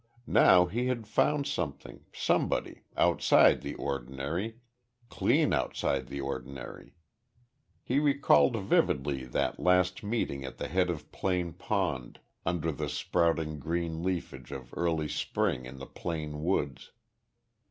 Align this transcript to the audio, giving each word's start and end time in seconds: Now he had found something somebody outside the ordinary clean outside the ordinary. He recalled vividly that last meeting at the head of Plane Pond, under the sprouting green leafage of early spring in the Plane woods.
Now 0.25 0.65
he 0.65 0.87
had 0.87 1.05
found 1.05 1.45
something 1.45 2.05
somebody 2.11 2.85
outside 2.97 3.61
the 3.61 3.75
ordinary 3.75 4.55
clean 5.09 5.53
outside 5.53 6.07
the 6.07 6.19
ordinary. 6.19 6.95
He 7.83 7.99
recalled 7.99 8.57
vividly 8.57 9.25
that 9.25 9.59
last 9.59 10.01
meeting 10.03 10.43
at 10.43 10.57
the 10.57 10.69
head 10.69 10.89
of 10.89 11.11
Plane 11.11 11.53
Pond, 11.53 12.19
under 12.47 12.71
the 12.71 12.89
sprouting 12.89 13.59
green 13.59 14.01
leafage 14.01 14.51
of 14.51 14.73
early 14.75 15.07
spring 15.07 15.67
in 15.67 15.77
the 15.77 15.85
Plane 15.85 16.41
woods. 16.43 16.89